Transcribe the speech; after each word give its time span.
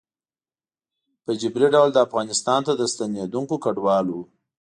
ه 1.25 1.29
جبري 1.41 1.67
ډول 1.75 1.89
افغانستان 2.07 2.59
ته 2.67 2.73
د 2.75 2.81
ستنېدونکو 2.93 3.55
کډوالو 3.63 4.19